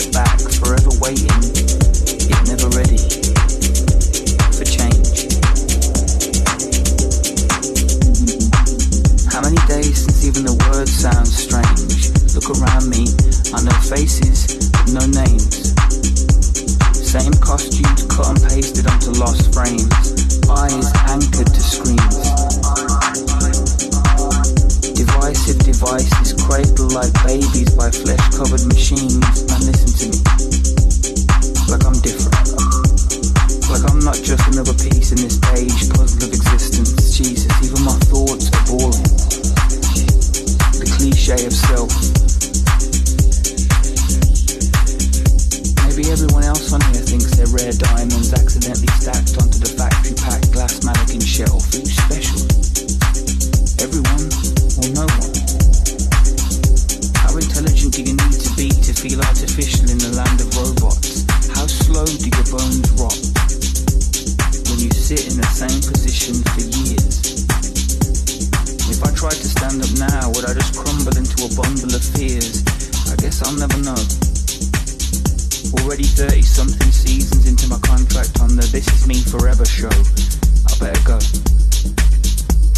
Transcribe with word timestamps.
Sit 0.00 0.06
in 0.06 0.12
the 0.12 0.90
same 1.00 1.55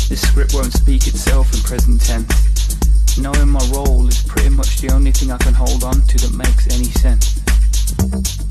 This 0.08 0.22
script 0.22 0.54
won't 0.54 0.72
speak 0.72 1.06
itself 1.06 1.52
in 1.52 1.60
present 1.60 2.00
tense. 2.00 3.18
Knowing 3.18 3.50
my 3.50 3.60
role 3.74 4.08
is 4.08 4.22
pretty 4.22 4.48
much 4.48 4.80
the 4.80 4.90
only 4.94 5.12
thing 5.12 5.30
I 5.30 5.36
can 5.36 5.52
hold 5.52 5.84
on 5.84 6.00
to 6.00 6.18
that 6.18 6.34
makes 6.34 6.66
any 6.74 6.90
sense. 6.92 8.47